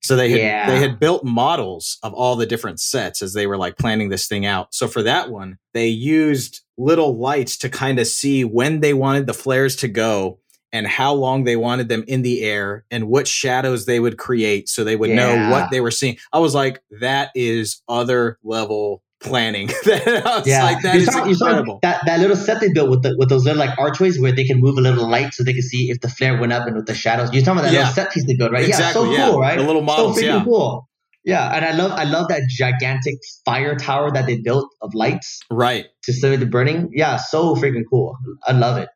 [0.00, 0.70] So they had Yeah.
[0.70, 4.26] they had built models of all the different sets as they were like planning this
[4.26, 4.74] thing out.
[4.74, 9.26] So for that one, they used little lights to kind of see when they wanted
[9.26, 10.38] the flares to go
[10.72, 14.68] and how long they wanted them in the air and what shadows they would create
[14.68, 16.16] so they would know what they were seeing.
[16.32, 19.70] I was like, that is other level planning.
[19.86, 23.02] I Yeah, like, that you saw, you saw that that little set they built with
[23.02, 25.52] the, with those little like archways where they can move a little light so they
[25.52, 27.32] can see if the flare went up and with the shadows.
[27.32, 27.78] You're talking about that Yeah.
[27.80, 28.66] little set piece they built, right?
[28.66, 29.30] Exactly, yeah, so yeah.
[29.30, 29.58] cool, right?
[29.58, 30.44] The little models, so freaking yeah.
[30.44, 30.88] cool.
[31.24, 35.40] Yeah, and I love I love that gigantic fire tower that they built of lights
[35.50, 35.86] Right.
[36.04, 36.90] to simulate the burning.
[36.92, 38.16] Yeah, so freaking cool.
[38.46, 38.88] I love it.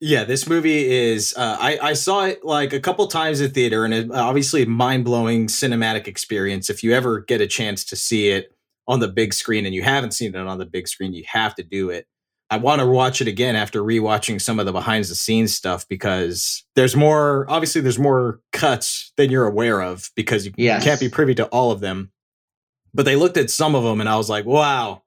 [0.00, 1.34] Yeah, this movie is.
[1.36, 4.66] Uh, I I saw it like a couple times at theater, and it, obviously a
[4.66, 6.68] mind blowing cinematic experience.
[6.68, 8.55] If you ever get a chance to see it
[8.88, 11.54] on the big screen, and you haven't seen it on the big screen, you have
[11.56, 12.06] to do it.
[12.48, 15.88] I want to watch it again after rewatching some of the behind the scenes stuff
[15.88, 17.44] because there's more.
[17.48, 20.84] Obviously, there's more cuts than you're aware of because you Yes.
[20.84, 22.12] can't be privy to all of them.
[22.94, 25.02] But they looked at some of them, and I was like, "Wow,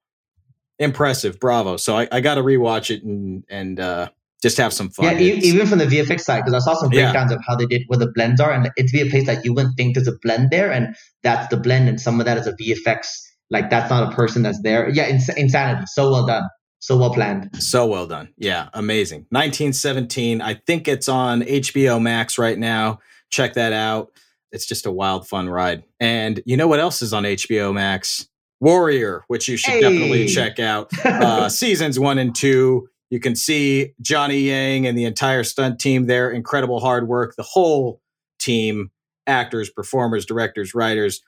[0.80, 4.10] impressive, bravo!" So I, I got to rewatch it and and uh,
[4.42, 5.06] just have some fun.
[5.06, 7.12] Yeah, It's- even from the VFX side, because I saw some Yeah.
[7.12, 9.76] breakdowns of how they did where the blends are, and it's place that you wouldn't
[9.78, 12.54] think there's a blend there, and that's the blend, and some of that is a
[12.54, 13.08] VFX.
[13.50, 14.90] Like that's not a person that's there.
[14.90, 15.86] Yeah, ins- insanity.
[15.88, 16.44] So well done.
[16.80, 17.62] So well planned.
[17.62, 18.34] So well done.
[18.38, 19.26] Yeah, amazing.
[19.30, 20.42] 1917.
[20.42, 23.00] I think it's on HBO Max right now.
[23.30, 24.12] Check that out.
[24.52, 25.84] It's just a wild, fun ride.
[26.00, 28.28] And you know what else is on HBO Max?
[28.62, 30.92] Warrior, which you should definitely check out.
[31.06, 32.88] Uh, seasons one and two.
[33.10, 36.32] You can see Johnny Yang and the entire stunt team there.
[36.32, 37.36] Incredible hard work.
[37.36, 38.02] The whole
[38.40, 38.92] team,
[39.28, 41.22] actors, performers, directors, writers,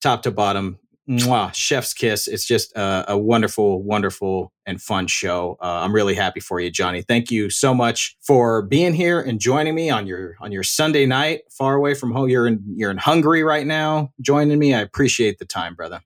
[0.00, 0.78] top to bottom.
[1.08, 2.28] Mwah, chef's kiss.
[2.28, 5.58] It's just a, a wonderful, wonderful, and fun show.
[5.60, 7.02] Uh, I'm really happy for you, Johnny.
[7.02, 11.04] Thank you so much for being here and joining me on your on your Sunday
[11.04, 12.30] night, far away from home.
[12.30, 14.74] You're in you're in Hungary right now, joining me.
[14.74, 16.00] I appreciate the time, brother.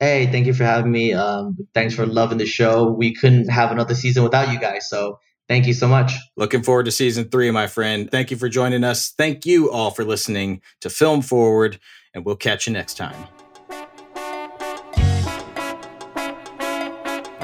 [0.00, 1.14] Hey, thank you for having me.
[1.14, 2.90] Um, thanks for loving the show.
[2.90, 5.18] We couldn't have another season without you guys, so
[5.48, 6.12] thank you so much.
[6.36, 8.10] Looking forward to season three, my friend.
[8.10, 9.12] Thank you for joining us.
[9.16, 11.80] Thank you all for listening to Film Forward,
[12.12, 13.35] and we'll catch you next time.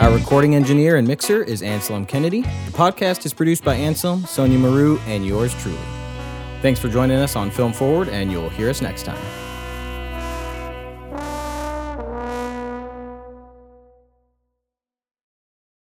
[0.03, 2.41] Our recording engineer and mixer is Anselm Kennedy.
[2.41, 5.79] The podcast is produced by Anselm, Sonia Maru, and yours truly.
[6.61, 9.42] Thanks for joining us on Film Forward, and you'll hear us next time.